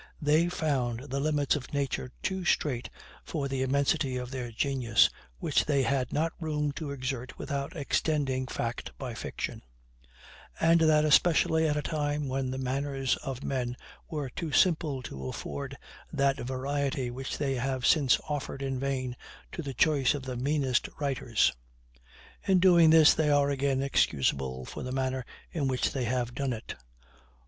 [0.19, 2.89] They found the limits of nature too straight
[3.23, 8.47] for the immensity of their genius, which they had not room to exert without extending
[8.47, 9.61] fact by fiction:
[10.59, 13.77] and that especially at a time when the manners of men
[14.09, 15.77] were too simple to afford
[16.11, 19.15] that variety which they have since offered in vain
[19.51, 21.53] to the choice of the meanest writers.
[22.47, 26.53] In doing this they are again excusable for the manner in which they have done
[26.53, 26.73] it.